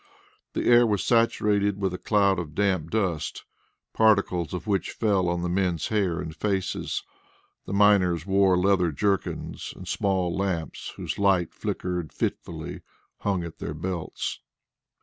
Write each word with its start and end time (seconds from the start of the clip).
The 0.53 0.65
air 0.65 0.87
was 0.87 1.03
saturated 1.05 1.79
with 1.79 1.93
a 1.93 1.99
cloud 1.99 2.39
of 2.39 2.55
damp 2.55 2.89
dust, 2.89 3.43
particles 3.93 4.51
of 4.51 4.65
which 4.65 4.93
fell 4.93 5.29
on 5.29 5.43
the 5.43 5.47
men's 5.47 5.89
hair 5.89 6.19
and 6.19 6.35
faces. 6.35 7.03
The 7.67 7.73
miners 7.73 8.25
wore 8.25 8.57
leather 8.57 8.91
jerkins, 8.91 9.71
and 9.75 9.87
small 9.87 10.35
lamps, 10.35 10.93
whose 10.95 11.19
light 11.19 11.53
flickered 11.53 12.11
fitfully, 12.13 12.81
hung 13.19 13.43
at 13.43 13.59
their 13.59 13.75
belts. 13.75 14.39